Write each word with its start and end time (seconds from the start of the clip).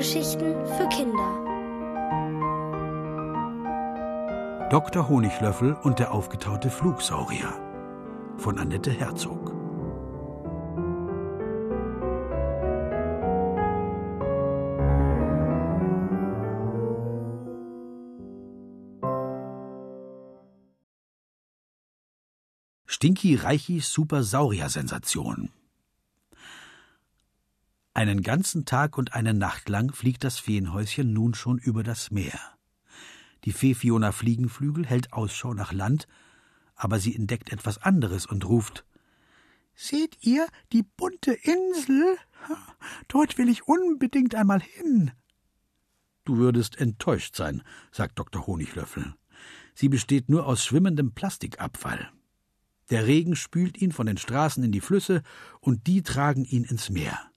Hörgeschichten 0.00 0.54
für 0.78 0.88
Kinder. 0.88 1.28
Dr. 4.70 5.06
Honiglöffel 5.06 5.74
und 5.82 5.98
der 5.98 6.14
aufgetaute 6.14 6.70
Flugsaurier 6.70 7.52
von 8.38 8.58
Annette 8.58 8.92
Herzog. 8.92 9.54
Stinky 22.86 23.34
Reichis 23.34 23.92
Super-Saurier-Sensation. 23.92 25.50
Einen 28.00 28.22
ganzen 28.22 28.64
Tag 28.64 28.96
und 28.96 29.12
eine 29.12 29.34
Nacht 29.34 29.68
lang 29.68 29.92
fliegt 29.92 30.24
das 30.24 30.38
Feenhäuschen 30.38 31.12
nun 31.12 31.34
schon 31.34 31.58
über 31.58 31.82
das 31.82 32.10
Meer. 32.10 32.40
Die 33.44 33.52
Fee 33.52 33.74
Fiona 33.74 34.10
Fliegenflügel 34.10 34.86
hält 34.86 35.12
Ausschau 35.12 35.52
nach 35.52 35.74
Land, 35.74 36.08
aber 36.74 36.98
sie 36.98 37.14
entdeckt 37.14 37.52
etwas 37.52 37.76
anderes 37.76 38.24
und 38.24 38.48
ruft 38.48 38.86
Seht 39.74 40.16
ihr 40.22 40.46
die 40.72 40.82
bunte 40.82 41.32
Insel? 41.32 42.16
Dort 43.08 43.36
will 43.36 43.50
ich 43.50 43.68
unbedingt 43.68 44.34
einmal 44.34 44.62
hin. 44.62 45.10
Du 46.24 46.38
würdest 46.38 46.78
enttäuscht 46.78 47.36
sein, 47.36 47.62
sagt 47.92 48.18
Dr. 48.18 48.46
Honiglöffel. 48.46 49.12
Sie 49.74 49.90
besteht 49.90 50.30
nur 50.30 50.46
aus 50.46 50.64
schwimmendem 50.64 51.12
Plastikabfall. 51.12 52.10
Der 52.88 53.06
Regen 53.06 53.36
spült 53.36 53.76
ihn 53.76 53.92
von 53.92 54.06
den 54.06 54.16
Straßen 54.16 54.64
in 54.64 54.72
die 54.72 54.80
Flüsse, 54.80 55.22
und 55.60 55.86
die 55.86 56.02
tragen 56.02 56.46
ihn 56.46 56.64
ins 56.64 56.88
Meer. 56.88 57.29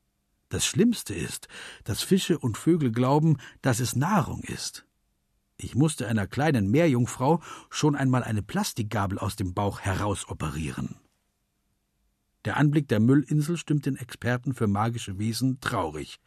Das 0.53 0.67
Schlimmste 0.67 1.15
ist, 1.15 1.47
dass 1.83 2.03
Fische 2.03 2.37
und 2.37 2.59
Vögel 2.59 2.91
glauben, 2.91 3.39
dass 3.63 3.79
es 3.79 3.95
Nahrung 3.95 4.43
ist. 4.43 4.85
Ich 5.57 5.73
musste 5.73 6.07
einer 6.07 6.27
kleinen 6.27 6.69
Meerjungfrau 6.69 7.41
schon 7.71 7.95
einmal 7.95 8.23
eine 8.23 8.43
Plastikgabel 8.43 9.17
aus 9.17 9.35
dem 9.35 9.55
Bauch 9.55 9.79
herausoperieren. 9.79 10.99
Der 12.45 12.57
Anblick 12.57 12.87
der 12.87 12.99
Müllinsel 12.99 13.57
stimmt 13.57 13.87
den 13.87 13.95
Experten 13.95 14.53
für 14.53 14.67
magische 14.67 15.17
Wesen 15.17 15.59
traurig. 15.59 16.19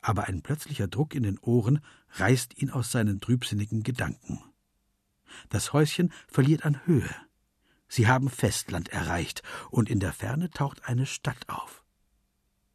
Aber 0.00 0.28
ein 0.28 0.42
plötzlicher 0.42 0.86
Druck 0.86 1.16
in 1.16 1.24
den 1.24 1.40
Ohren 1.40 1.80
reißt 2.18 2.56
ihn 2.56 2.70
aus 2.70 2.92
seinen 2.92 3.20
trübsinnigen 3.20 3.82
Gedanken. 3.82 4.38
Das 5.48 5.72
Häuschen 5.72 6.12
verliert 6.28 6.64
an 6.64 6.86
Höhe. 6.86 7.12
Sie 7.88 8.06
haben 8.06 8.30
Festland 8.30 8.90
erreicht, 8.90 9.42
und 9.70 9.90
in 9.90 9.98
der 9.98 10.12
Ferne 10.12 10.50
taucht 10.50 10.84
eine 10.84 11.04
Stadt 11.04 11.48
auf. 11.48 11.82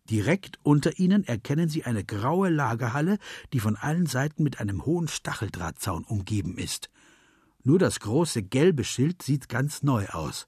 Direkt 0.10 0.60
unter 0.62 1.00
ihnen 1.00 1.24
erkennen 1.24 1.68
sie 1.68 1.84
eine 1.84 2.04
graue 2.04 2.50
Lagerhalle, 2.50 3.18
die 3.54 3.60
von 3.60 3.76
allen 3.76 4.06
Seiten 4.06 4.44
mit 4.44 4.60
einem 4.60 4.86
hohen 4.86 5.08
Stacheldrahtzaun 5.08 6.04
umgeben 6.04 6.58
ist. 6.58 6.90
Nur 7.64 7.80
das 7.80 8.00
große 8.00 8.44
gelbe 8.44 8.84
Schild 8.84 9.24
sieht 9.24 9.50
ganz 9.50 9.82
neu 9.82 10.08
aus. 10.10 10.48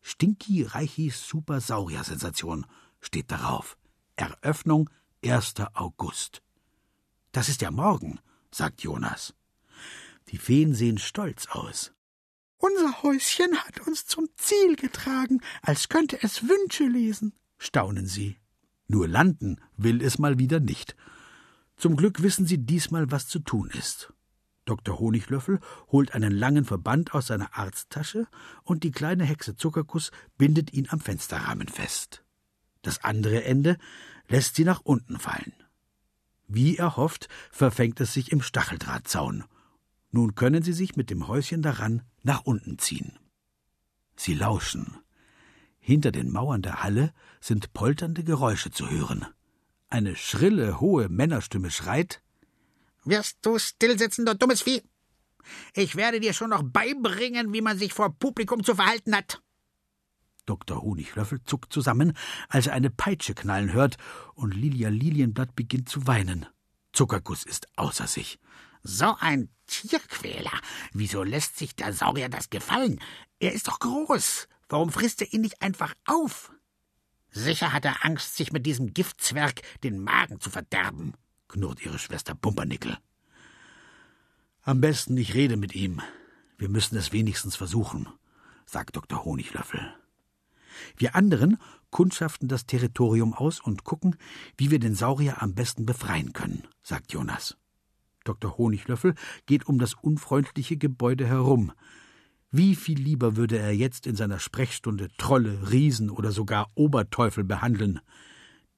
Stinky 0.00 0.62
Reichis 0.62 1.26
Super 1.26 1.60
Saurier 1.60 2.04
Sensation 2.04 2.66
steht 3.00 3.30
darauf. 3.30 3.76
Eröffnung 4.16 4.88
1. 5.22 5.54
August. 5.74 6.42
Das 7.32 7.48
ist 7.48 7.60
ja 7.60 7.70
morgen, 7.70 8.20
sagt 8.50 8.82
Jonas. 8.82 9.34
Die 10.28 10.38
Feen 10.38 10.74
sehen 10.74 10.98
stolz 10.98 11.46
aus. 11.48 11.92
Unser 12.56 13.02
Häuschen 13.02 13.54
hat 13.58 13.86
uns 13.86 14.06
zum 14.06 14.28
Ziel 14.36 14.76
getragen, 14.76 15.42
als 15.60 15.90
könnte 15.90 16.22
es 16.22 16.48
Wünsche 16.48 16.84
lesen, 16.84 17.34
staunen 17.58 18.06
sie. 18.06 18.38
Nur 18.86 19.08
landen 19.08 19.60
will 19.76 20.02
es 20.02 20.18
mal 20.18 20.38
wieder 20.38 20.60
nicht. 20.60 20.96
Zum 21.76 21.96
Glück 21.96 22.22
wissen 22.22 22.46
sie 22.46 22.58
diesmal, 22.58 23.10
was 23.10 23.26
zu 23.26 23.38
tun 23.38 23.70
ist. 23.70 24.12
Dr. 24.64 24.98
Honiglöffel 24.98 25.60
holt 25.88 26.14
einen 26.14 26.32
langen 26.32 26.64
Verband 26.64 27.14
aus 27.14 27.26
seiner 27.26 27.56
Arzttasche 27.56 28.26
und 28.62 28.82
die 28.82 28.92
kleine 28.92 29.24
Hexe 29.24 29.56
Zuckerkuss 29.56 30.10
bindet 30.38 30.72
ihn 30.72 30.88
am 30.88 31.00
Fensterrahmen 31.00 31.68
fest. 31.68 32.24
Das 32.82 33.04
andere 33.04 33.44
Ende 33.44 33.78
lässt 34.28 34.56
sie 34.56 34.64
nach 34.64 34.80
unten 34.80 35.18
fallen. 35.18 35.52
Wie 36.46 36.76
erhofft, 36.76 37.28
verfängt 37.50 38.00
es 38.00 38.12
sich 38.12 38.32
im 38.32 38.42
Stacheldrahtzaun. 38.42 39.44
Nun 40.10 40.34
können 40.34 40.62
sie 40.62 40.72
sich 40.72 40.96
mit 40.96 41.10
dem 41.10 41.26
Häuschen 41.26 41.62
daran 41.62 42.02
nach 42.22 42.42
unten 42.44 42.78
ziehen. 42.78 43.18
Sie 44.16 44.34
lauschen. 44.34 44.98
Hinter 45.86 46.12
den 46.12 46.32
Mauern 46.32 46.62
der 46.62 46.82
Halle 46.82 47.12
sind 47.42 47.74
polternde 47.74 48.24
Geräusche 48.24 48.70
zu 48.70 48.88
hören. 48.88 49.26
Eine 49.90 50.16
schrille, 50.16 50.80
hohe 50.80 51.10
Männerstimme 51.10 51.70
schreit 51.70 52.22
Wirst 53.04 53.36
du 53.42 53.58
stillsitzen, 53.58 54.24
du 54.24 54.34
dummes 54.34 54.62
Vieh? 54.62 54.82
Ich 55.74 55.94
werde 55.94 56.20
dir 56.20 56.32
schon 56.32 56.48
noch 56.48 56.62
beibringen, 56.62 57.52
wie 57.52 57.60
man 57.60 57.76
sich 57.76 57.92
vor 57.92 58.18
Publikum 58.18 58.64
zu 58.64 58.76
verhalten 58.76 59.14
hat. 59.14 59.42
Dr. 60.46 60.80
Honiglöffel 60.80 61.42
zuckt 61.44 61.70
zusammen, 61.70 62.16
als 62.48 62.66
er 62.66 62.72
eine 62.72 62.88
Peitsche 62.88 63.34
knallen 63.34 63.74
hört, 63.74 63.98
und 64.32 64.54
Lilia 64.54 64.88
Lilienblatt 64.88 65.54
beginnt 65.54 65.90
zu 65.90 66.06
weinen. 66.06 66.46
Zuckerguss 66.94 67.44
ist 67.44 67.68
außer 67.76 68.06
sich. 68.06 68.38
So 68.82 69.14
ein 69.20 69.50
Tierquäler. 69.66 70.58
Wieso 70.94 71.24
lässt 71.24 71.58
sich 71.58 71.76
der 71.76 71.92
Saurier 71.92 72.30
das 72.30 72.48
gefallen? 72.48 73.00
Er 73.38 73.52
ist 73.52 73.68
doch 73.68 73.80
groß. 73.80 74.48
Warum 74.68 74.90
frisst 74.90 75.20
er 75.20 75.32
ihn 75.32 75.42
nicht 75.42 75.62
einfach 75.62 75.94
auf? 76.04 76.52
Sicher 77.30 77.72
hat 77.72 77.84
er 77.84 78.04
Angst, 78.04 78.36
sich 78.36 78.52
mit 78.52 78.64
diesem 78.64 78.94
Giftzwerg 78.94 79.62
den 79.82 79.98
Magen 79.98 80.40
zu 80.40 80.50
verderben, 80.50 81.14
knurrt 81.48 81.84
ihre 81.84 81.98
Schwester 81.98 82.34
Pumpernickel. 82.34 82.96
Am 84.62 84.80
besten 84.80 85.16
ich 85.16 85.34
rede 85.34 85.56
mit 85.56 85.74
ihm. 85.74 86.00
Wir 86.56 86.68
müssen 86.68 86.96
es 86.96 87.12
wenigstens 87.12 87.56
versuchen, 87.56 88.08
sagt 88.64 88.96
Dr. 88.96 89.24
Honiglöffel. 89.24 89.94
Wir 90.96 91.14
anderen 91.14 91.58
kundschaften 91.90 92.48
das 92.48 92.66
Territorium 92.66 93.34
aus 93.34 93.60
und 93.60 93.84
gucken, 93.84 94.16
wie 94.56 94.70
wir 94.70 94.78
den 94.78 94.94
Saurier 94.94 95.42
am 95.42 95.54
besten 95.54 95.86
befreien 95.86 96.32
können, 96.32 96.66
sagt 96.82 97.12
Jonas. 97.12 97.56
Dr. 98.24 98.56
Honiglöffel 98.56 99.14
geht 99.46 99.66
um 99.66 99.78
das 99.78 99.94
unfreundliche 99.94 100.76
Gebäude 100.76 101.26
herum, 101.26 101.72
wie 102.56 102.76
viel 102.76 103.00
lieber 103.00 103.34
würde 103.34 103.58
er 103.58 103.74
jetzt 103.74 104.06
in 104.06 104.14
seiner 104.14 104.38
Sprechstunde 104.38 105.08
Trolle, 105.18 105.72
Riesen 105.72 106.08
oder 106.08 106.30
sogar 106.30 106.70
Oberteufel 106.76 107.42
behandeln. 107.42 107.98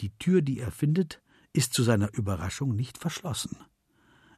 Die 0.01 0.17
Tür, 0.19 0.41
die 0.41 0.61
er 0.61 0.71
findet, 0.71 1.21
ist 1.53 1.75
zu 1.75 1.83
seiner 1.83 2.11
Überraschung 2.15 2.75
nicht 2.75 2.97
verschlossen. 2.97 3.59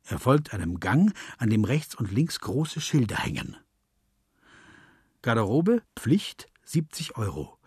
Er 0.03 0.19
folgt 0.19 0.53
einem 0.53 0.81
Gang, 0.81 1.15
an 1.37 1.51
dem 1.51 1.63
rechts 1.63 1.95
und 1.95 2.11
links 2.11 2.41
große 2.41 2.81
Schilder 2.81 3.17
hängen. 3.17 3.57
Garderobe, 5.23 5.83
Pflicht 5.95 6.49
70 6.65 7.17
Euro. 7.17 7.59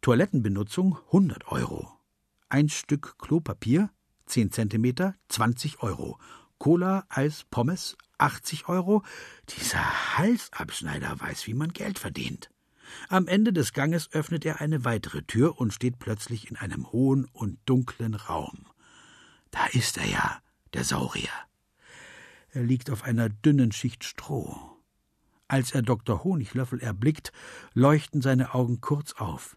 Toilettenbenutzung 0.00 0.98
100 1.06 1.48
Euro. 1.48 1.90
Ein 2.48 2.68
Stück 2.68 3.18
Klopapier 3.18 3.90
10 4.26 4.52
Zentimeter 4.52 5.16
20 5.30 5.82
Euro. 5.82 6.16
Cola, 6.58 7.04
Eis, 7.08 7.44
Pommes 7.50 7.96
80 8.18 8.68
Euro. 8.68 9.02
Dieser 9.48 10.18
Halsabschneider 10.18 11.20
weiß, 11.20 11.46
wie 11.46 11.54
man 11.54 11.72
Geld 11.72 11.98
verdient. 11.98 12.50
Am 13.08 13.28
Ende 13.28 13.52
des 13.52 13.72
Ganges 13.72 14.12
öffnet 14.12 14.44
er 14.44 14.60
eine 14.60 14.84
weitere 14.84 15.22
Tür 15.22 15.58
und 15.60 15.72
steht 15.72 15.98
plötzlich 15.98 16.50
in 16.50 16.56
einem 16.56 16.90
hohen 16.90 17.26
und 17.26 17.58
dunklen 17.66 18.14
Raum. 18.14 18.66
Da 19.50 19.66
ist 19.66 19.98
er 19.98 20.06
ja, 20.06 20.42
der 20.72 20.84
Saurier. 20.84 21.30
Er 22.50 22.62
liegt 22.62 22.90
auf 22.90 23.04
einer 23.04 23.28
dünnen 23.28 23.72
Schicht 23.72 24.04
Stroh. 24.04 24.56
Als 25.48 25.72
er 25.72 25.82
Dr. 25.82 26.24
Honiglöffel 26.24 26.80
erblickt, 26.80 27.32
leuchten 27.72 28.20
seine 28.20 28.54
Augen 28.54 28.80
kurz 28.80 29.12
auf. 29.14 29.56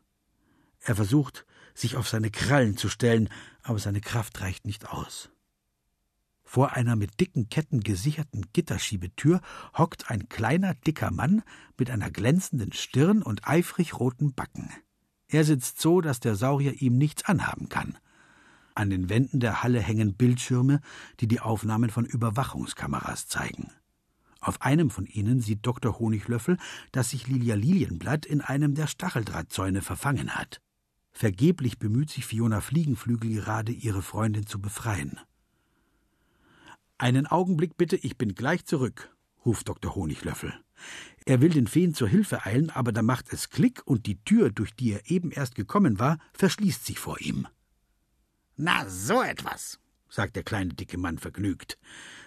Er 0.79 0.95
versucht, 0.95 1.45
sich 1.73 1.95
auf 1.95 2.07
seine 2.07 2.31
Krallen 2.31 2.77
zu 2.77 2.89
stellen, 2.89 3.29
aber 3.63 3.79
seine 3.79 4.01
Kraft 4.01 4.41
reicht 4.41 4.65
nicht 4.65 4.89
aus. 4.89 5.29
Vor 6.53 6.73
einer 6.73 6.97
mit 6.97 7.21
dicken 7.21 7.47
Ketten 7.47 7.79
gesicherten 7.79 8.45
Gitterschiebetür 8.51 9.39
hockt 9.77 10.11
ein 10.11 10.27
kleiner, 10.27 10.73
dicker 10.73 11.09
Mann 11.09 11.43
mit 11.77 11.89
einer 11.89 12.11
glänzenden 12.11 12.73
Stirn 12.73 13.21
und 13.21 13.47
eifrig 13.47 13.97
roten 13.97 14.33
Backen. 14.33 14.69
Er 15.29 15.45
sitzt 15.45 15.79
so, 15.79 16.01
dass 16.01 16.19
der 16.19 16.35
Saurier 16.35 16.81
ihm 16.81 16.97
nichts 16.97 17.23
anhaben 17.23 17.69
kann. 17.69 17.97
An 18.75 18.89
den 18.89 19.07
Wänden 19.07 19.39
der 19.39 19.63
Halle 19.63 19.79
hängen 19.79 20.15
Bildschirme, 20.15 20.81
die 21.21 21.27
die 21.29 21.39
Aufnahmen 21.39 21.89
von 21.89 22.03
Überwachungskameras 22.03 23.29
zeigen. 23.29 23.71
Auf 24.41 24.61
einem 24.61 24.89
von 24.89 25.05
ihnen 25.05 25.39
sieht 25.39 25.65
Dr. 25.65 25.99
Honiglöffel, 25.99 26.57
dass 26.91 27.11
sich 27.11 27.27
Lilia 27.27 27.55
Lilienblatt 27.55 28.25
in 28.25 28.41
einem 28.41 28.75
der 28.75 28.87
Stacheldrahtzäune 28.87 29.81
verfangen 29.81 30.35
hat. 30.35 30.59
Vergeblich 31.13 31.79
bemüht 31.79 32.09
sich 32.09 32.25
Fiona 32.25 32.59
Fliegenflügel 32.59 33.35
gerade, 33.35 33.71
ihre 33.71 34.01
Freundin 34.01 34.45
zu 34.45 34.59
befreien. 34.59 35.17
Einen 37.01 37.25
Augenblick 37.25 37.77
bitte, 37.77 37.95
ich 37.95 38.15
bin 38.15 38.35
gleich 38.35 38.63
zurück, 38.63 39.11
ruft 39.43 39.67
Dr. 39.67 39.95
Honiglöffel. 39.95 40.53
Er 41.25 41.41
will 41.41 41.49
den 41.49 41.65
Feen 41.65 41.95
zur 41.95 42.07
Hilfe 42.07 42.45
eilen, 42.45 42.69
aber 42.69 42.91
da 42.91 43.01
macht 43.01 43.33
es 43.33 43.49
Klick 43.49 43.81
und 43.85 44.05
die 44.05 44.23
Tür, 44.23 44.51
durch 44.51 44.75
die 44.75 44.91
er 44.91 45.09
eben 45.09 45.31
erst 45.31 45.55
gekommen 45.55 45.97
war, 45.97 46.19
verschließt 46.33 46.85
sich 46.85 46.99
vor 46.99 47.19
ihm. 47.19 47.47
Na, 48.55 48.87
so 48.87 49.19
etwas. 49.23 49.79
sagt 50.09 50.35
der 50.35 50.43
kleine 50.43 50.75
dicke 50.75 50.99
Mann 50.99 51.17
vergnügt. 51.17 51.79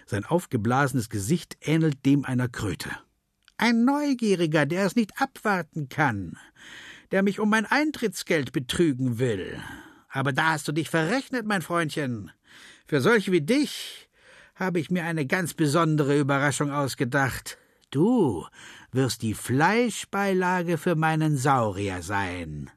Sein 0.07 0.25
aufgeblasenes 0.25 1.09
Gesicht 1.09 1.55
ähnelt 1.61 2.05
dem 2.05 2.25
einer 2.25 2.49
Kröte. 2.49 2.89
Ein 3.55 3.85
Neugieriger, 3.85 4.65
der 4.65 4.87
es 4.87 4.97
nicht 4.97 5.21
abwarten 5.21 5.87
kann, 5.87 6.37
der 7.11 7.23
mich 7.23 7.39
um 7.39 7.49
mein 7.49 7.65
Eintrittsgeld 7.65 8.51
betrügen 8.51 9.19
will. 9.19 9.57
Aber 10.09 10.33
da 10.33 10.49
hast 10.49 10.67
du 10.67 10.73
dich 10.73 10.89
verrechnet, 10.89 11.45
mein 11.45 11.61
Freundchen. 11.61 12.29
Für 12.87 12.99
solche 12.99 13.31
wie 13.31 13.41
dich 13.41 14.04
habe 14.55 14.79
ich 14.79 14.89
mir 14.89 15.03
eine 15.03 15.25
ganz 15.25 15.53
besondere 15.53 16.17
Überraschung 16.17 16.71
ausgedacht. 16.71 17.57
Du 17.91 18.45
wirst 18.91 19.21
die 19.21 19.33
Fleischbeilage 19.33 20.77
für 20.77 20.95
meinen 20.95 21.37
Saurier 21.37 22.01
sein. 22.01 22.71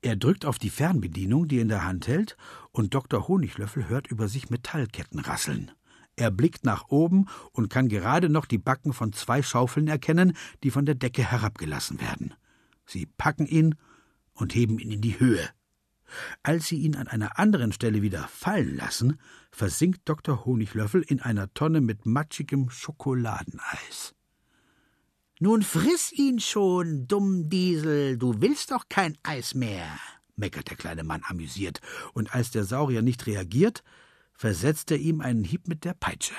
Er 0.00 0.16
drückt 0.16 0.44
auf 0.44 0.58
die 0.58 0.70
Fernbedienung, 0.70 1.46
die 1.46 1.58
er 1.58 1.62
in 1.62 1.68
der 1.68 1.84
Hand 1.84 2.08
hält, 2.08 2.36
und 2.70 2.94
Dr. 2.94 3.28
Honiglöffel 3.28 3.88
hört 3.88 4.08
über 4.08 4.28
sich 4.28 4.50
Metallketten 4.50 5.20
rasseln. 5.20 5.70
Er 6.16 6.30
blickt 6.30 6.64
nach 6.64 6.88
oben 6.88 7.26
und 7.52 7.68
kann 7.70 7.88
gerade 7.88 8.28
noch 8.28 8.46
die 8.46 8.58
Backen 8.58 8.92
von 8.92 9.12
zwei 9.12 9.42
Schaufeln 9.42 9.88
erkennen, 9.88 10.36
die 10.62 10.70
von 10.70 10.86
der 10.86 10.94
Decke 10.94 11.30
herabgelassen 11.30 12.00
werden. 12.00 12.34
Sie 12.84 13.06
packen 13.06 13.46
ihn 13.46 13.76
und 14.34 14.54
heben 14.54 14.78
ihn 14.78 14.90
in 14.90 15.00
die 15.00 15.18
Höhe. 15.18 15.48
Als 16.42 16.66
sie 16.66 16.78
ihn 16.78 16.96
an 16.96 17.08
einer 17.08 17.38
anderen 17.38 17.72
Stelle 17.72 18.02
wieder 18.02 18.28
fallen 18.28 18.76
lassen, 18.76 19.18
versinkt 19.50 20.02
Dr. 20.04 20.44
Honiglöffel 20.44 21.02
in 21.02 21.20
einer 21.20 21.52
Tonne 21.54 21.80
mit 21.80 22.06
matschigem 22.06 22.70
Schokoladeneis. 22.70 24.14
Nun 25.40 25.62
friss 25.62 26.12
ihn 26.12 26.38
schon, 26.38 27.08
dumm 27.08 27.48
Diesel, 27.48 28.16
du 28.16 28.40
willst 28.40 28.70
doch 28.70 28.88
kein 28.88 29.18
Eis 29.22 29.54
mehr, 29.54 29.98
meckert 30.36 30.70
der 30.70 30.76
kleine 30.76 31.02
Mann 31.02 31.22
amüsiert, 31.26 31.80
und 32.12 32.34
als 32.34 32.52
der 32.52 32.64
Saurier 32.64 33.02
nicht 33.02 33.26
reagiert, 33.26 33.82
versetzt 34.34 34.90
er 34.92 34.98
ihm 34.98 35.20
einen 35.20 35.44
Hieb 35.44 35.66
mit 35.66 35.84
der 35.84 35.94
Peitsche. 35.94 36.34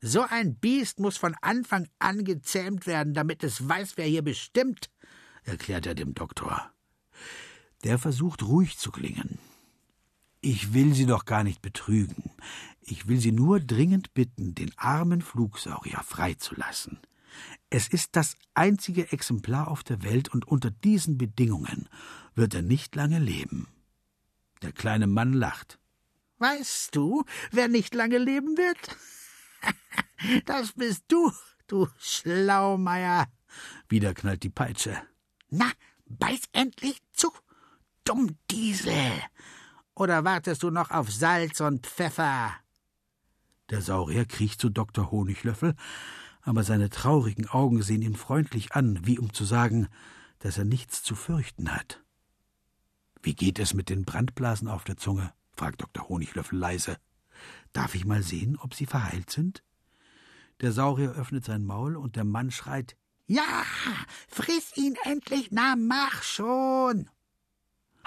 So 0.00 0.22
ein 0.22 0.54
Biest 0.54 0.98
muss 0.98 1.18
von 1.18 1.36
Anfang 1.42 1.86
an 1.98 2.24
gezähmt 2.24 2.86
werden, 2.86 3.12
damit 3.12 3.44
es 3.44 3.68
weiß, 3.68 3.92
wer 3.96 4.06
hier 4.06 4.22
bestimmt, 4.22 4.90
erklärt 5.42 5.84
er 5.84 5.94
dem 5.94 6.14
Doktor. 6.14 6.72
Der 7.84 7.98
versucht 7.98 8.42
ruhig 8.42 8.78
zu 8.78 8.90
klingen. 8.90 9.38
Ich 10.40 10.72
will 10.72 10.94
Sie 10.94 11.06
doch 11.06 11.24
gar 11.24 11.44
nicht 11.44 11.60
betrügen. 11.62 12.30
Ich 12.80 13.08
will 13.08 13.20
Sie 13.20 13.32
nur 13.32 13.60
dringend 13.60 14.14
bitten, 14.14 14.54
den 14.54 14.72
armen 14.76 15.20
Flugsaurier 15.20 16.02
freizulassen. 16.02 16.98
Es 17.68 17.88
ist 17.88 18.16
das 18.16 18.36
einzige 18.54 19.12
Exemplar 19.12 19.68
auf 19.68 19.82
der 19.84 20.02
Welt, 20.02 20.28
und 20.28 20.48
unter 20.48 20.70
diesen 20.70 21.18
Bedingungen 21.18 21.88
wird 22.34 22.54
er 22.54 22.62
nicht 22.62 22.96
lange 22.96 23.18
leben. 23.18 23.68
Der 24.62 24.72
kleine 24.72 25.06
Mann 25.06 25.32
lacht. 25.32 25.78
Weißt 26.38 26.96
du, 26.96 27.24
wer 27.50 27.68
nicht 27.68 27.94
lange 27.94 28.18
leben 28.18 28.56
wird? 28.56 28.96
Das 30.44 30.72
bist 30.72 31.04
du, 31.08 31.32
du 31.66 31.88
Schlaumeier. 31.98 33.26
Wieder 33.88 34.12
knallt 34.12 34.42
die 34.42 34.50
Peitsche. 34.50 35.02
Na, 35.48 35.70
beiß 36.04 36.42
endlich 36.52 36.98
zu, 37.12 37.32
dumm 38.04 38.36
Diesel. 38.50 39.12
Oder 39.94 40.24
wartest 40.24 40.62
du 40.62 40.70
noch 40.70 40.90
auf 40.90 41.10
Salz 41.10 41.60
und 41.60 41.86
Pfeffer? 41.86 42.52
Der 43.70 43.82
Saurier 43.82 44.24
kriecht 44.24 44.60
zu 44.60 44.68
Dr. 44.68 45.10
Honiglöffel, 45.10 45.74
aber 46.42 46.64
seine 46.64 46.90
traurigen 46.90 47.48
Augen 47.48 47.82
sehen 47.82 48.02
ihn 48.02 48.16
freundlich 48.16 48.72
an, 48.72 49.06
wie 49.06 49.18
um 49.18 49.32
zu 49.32 49.44
sagen, 49.44 49.88
dass 50.38 50.58
er 50.58 50.64
nichts 50.64 51.02
zu 51.02 51.14
fürchten 51.14 51.74
hat. 51.74 52.02
Wie 53.22 53.34
geht 53.34 53.58
es 53.58 53.74
mit 53.74 53.90
den 53.90 54.04
Brandblasen 54.04 54.68
auf 54.68 54.84
der 54.84 54.96
Zunge? 54.96 55.32
fragt 55.52 55.82
Dr. 55.82 56.08
Honiglöffel 56.08 56.58
leise. 56.58 56.96
Darf 57.72 57.94
ich 57.94 58.04
mal 58.04 58.22
sehen, 58.22 58.56
ob 58.58 58.74
sie 58.74 58.86
verheilt 58.86 59.30
sind? 59.30 59.62
Der 60.60 60.72
Saurier 60.72 61.12
öffnet 61.12 61.44
sein 61.44 61.64
Maul 61.64 61.96
und 61.96 62.16
der 62.16 62.24
Mann 62.24 62.50
schreit 62.50 62.96
Ja, 63.26 63.62
friss 64.28 64.76
ihn 64.76 64.96
endlich, 65.04 65.48
na 65.50 65.76
mach 65.76 66.22
schon. 66.22 67.08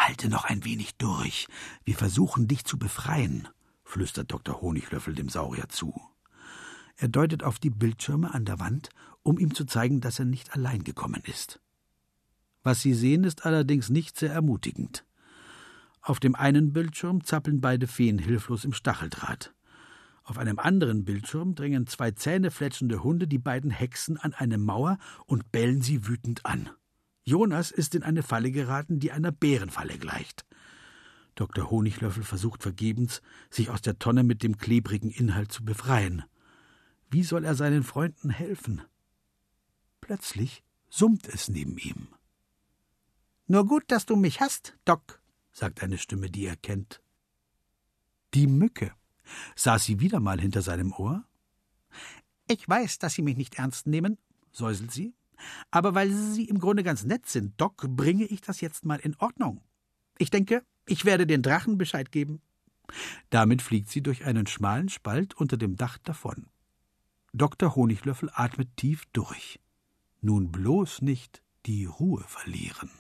Halte 0.04 0.28
noch 0.28 0.44
ein 0.44 0.66
wenig 0.66 0.98
durch. 0.98 1.48
Wir 1.86 1.96
versuchen 1.96 2.50
dich 2.50 2.66
zu 2.66 2.78
befreien, 2.78 3.48
flüstert 3.86 4.34
Dr. 4.34 4.62
Honiglöffel 4.62 5.16
dem 5.16 5.30
Saurier 5.30 5.70
zu. 5.70 5.94
Er 6.98 7.08
deutet 7.08 7.44
auf 7.44 7.58
die 7.58 7.70
Bildschirme 7.70 8.34
an 8.34 8.44
der 8.44 8.60
Wand, 8.60 8.90
um 9.22 9.40
ihm 9.40 9.56
zu 9.56 9.64
zeigen, 9.64 10.02
dass 10.02 10.20
er 10.20 10.26
nicht 10.26 10.54
allein 10.54 10.84
gekommen 10.84 11.22
ist. 11.26 11.62
Was 12.64 12.82
sie 12.82 12.94
sehen, 12.94 13.24
ist 13.24 13.46
allerdings 13.46 13.90
nicht 13.90 14.18
sehr 14.18 14.34
ermutigend. 14.34 15.06
Auf 16.02 16.20
dem 16.20 16.36
einen 16.36 16.74
Bildschirm 16.74 17.24
zappeln 17.24 17.62
beide 17.62 17.88
Feen 17.88 18.20
hilflos 18.20 18.66
im 18.66 18.74
Stacheldraht. 18.74 19.54
Auf 20.26 20.38
einem 20.38 20.60
anderen 20.60 21.06
Bildschirm 21.06 21.56
drängen 21.56 21.88
zwei 21.88 22.12
zähnefletschende 22.12 23.04
Hunde 23.04 23.26
die 23.26 23.40
beiden 23.40 23.72
Hexen 23.72 24.18
an 24.18 24.34
eine 24.34 24.58
Mauer 24.58 24.98
und 25.28 25.54
bellen 25.54 25.82
sie 25.82 26.08
wütend 26.08 26.46
an. 26.46 26.70
Jonas 27.24 27.72
ist 27.72 27.96
in 27.96 28.04
eine 28.04 28.24
Falle 28.24 28.52
geraten, 28.52 29.00
die 29.00 29.12
einer 29.12 29.32
Bärenfalle 29.32 29.98
gleicht. 29.98 30.46
Dr. 31.36 31.72
Honiglöffel 31.72 32.24
versucht 32.24 32.62
vergebens, 32.62 33.22
sich 33.50 33.70
aus 33.70 33.82
der 33.82 33.98
Tonne 33.98 34.24
mit 34.24 34.44
dem 34.44 34.58
klebrigen 34.58 35.10
Inhalt 35.10 35.52
zu 35.52 35.64
befreien. 35.64 36.24
Wie 37.10 37.24
soll 37.24 37.46
er 37.46 37.56
seinen 37.56 37.84
Freunden 37.84 38.30
helfen? 38.30 38.82
Plötzlich 40.02 40.64
summt 40.90 41.28
es 41.28 41.48
neben 41.48 41.78
ihm. 41.78 42.08
Nur 43.48 43.66
gut, 43.66 43.84
dass 43.88 44.06
du 44.06 44.16
mich 44.16 44.42
hast, 44.42 44.78
Doc, 44.86 45.22
sagt 45.52 45.82
eine 45.82 45.98
Stimme, 45.98 46.30
die 46.30 46.46
er 46.46 46.56
kennt. 46.56 47.02
Die 48.34 48.48
Mücke. 48.48 48.94
Saß 49.56 49.86
sie 49.86 50.00
wieder 50.00 50.20
mal 50.20 50.40
hinter 50.40 50.62
seinem 50.62 50.92
Ohr? 50.92 51.24
Ich 52.48 52.68
weiß, 52.68 53.00
dass 53.00 53.14
Sie 53.14 53.22
mich 53.22 53.38
nicht 53.38 53.56
ernst 53.56 53.88
nehmen, 53.88 54.18
säuselt 54.52 54.92
sie, 54.92 55.16
aber 55.72 55.96
weil 55.96 56.12
Sie 56.12 56.46
im 56.46 56.60
Grunde 56.60 56.84
ganz 56.84 57.04
nett 57.04 57.28
sind, 57.28 57.60
Doc, 57.60 57.86
bringe 57.90 58.26
ich 58.26 58.42
das 58.42 58.62
jetzt 58.62 58.86
mal 58.86 59.00
in 59.00 59.16
Ordnung. 59.18 59.62
Ich 60.18 60.30
denke, 60.30 60.64
ich 60.86 61.06
werde 61.06 61.26
den 61.26 61.42
Drachen 61.42 61.78
Bescheid 61.78 62.12
geben. 62.12 62.42
Damit 63.30 63.62
fliegt 63.62 63.90
sie 63.90 64.02
durch 64.02 64.26
einen 64.26 64.48
schmalen 64.48 64.90
Spalt 64.90 65.34
unter 65.36 65.58
dem 65.58 65.76
Dach 65.76 65.98
davon. 65.98 66.48
Dr. 67.34 67.76
Honiglöffel 67.76 68.30
atmet 68.34 68.76
tief 68.78 69.06
durch. 69.14 69.60
Nun 70.22 70.52
bloß 70.52 71.02
nicht 71.02 71.42
die 71.66 71.86
Ruhe 71.86 72.24
verlieren. 72.28 72.92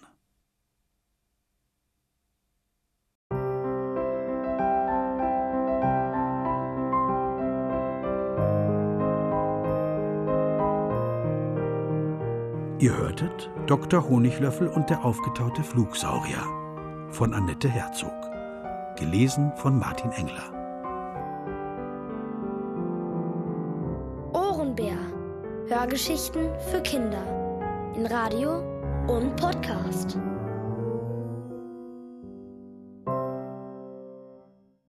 Ihr 12.83 12.97
hörtet 12.97 13.49
Dr. 13.65 14.09
Honiglöffel 14.09 14.67
und 14.67 14.89
der 14.89 15.05
aufgetaute 15.05 15.63
Flugsaurier 15.63 16.43
von 17.11 17.33
Annette 17.33 17.69
Herzog. 17.69 18.11
Gelesen 18.97 19.53
von 19.55 19.79
Martin 19.79 20.11
Engler. 20.11 20.51
Hörgeschichten 25.69 26.49
für 26.69 26.81
Kinder 26.81 27.23
in 27.95 28.05
Radio 28.05 28.59
und 29.07 29.33
Podcast. 29.37 30.17